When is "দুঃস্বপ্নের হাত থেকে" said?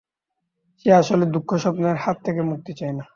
1.33-2.41